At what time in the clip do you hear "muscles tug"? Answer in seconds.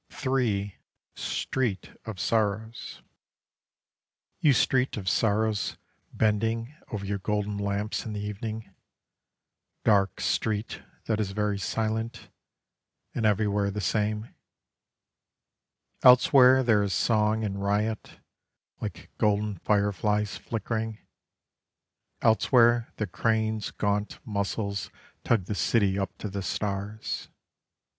24.25-25.45